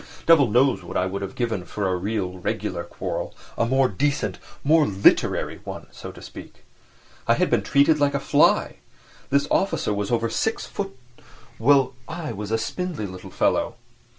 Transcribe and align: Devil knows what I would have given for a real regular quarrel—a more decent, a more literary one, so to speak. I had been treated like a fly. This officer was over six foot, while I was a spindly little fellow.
Devil 0.25 0.47
knows 0.49 0.81
what 0.81 0.97
I 0.97 1.05
would 1.05 1.21
have 1.21 1.35
given 1.35 1.63
for 1.63 1.87
a 1.87 1.95
real 1.95 2.39
regular 2.39 2.83
quarrel—a 2.83 3.67
more 3.67 3.87
decent, 3.87 4.37
a 4.37 4.67
more 4.67 4.87
literary 4.87 5.59
one, 5.63 5.85
so 5.91 6.11
to 6.11 6.23
speak. 6.23 6.63
I 7.27 7.35
had 7.35 7.51
been 7.51 7.61
treated 7.61 7.99
like 7.99 8.15
a 8.15 8.19
fly. 8.19 8.77
This 9.29 9.47
officer 9.51 9.93
was 9.93 10.09
over 10.09 10.27
six 10.27 10.65
foot, 10.65 10.97
while 11.59 11.93
I 12.07 12.31
was 12.31 12.49
a 12.49 12.57
spindly 12.57 13.05
little 13.05 13.29
fellow. 13.29 13.75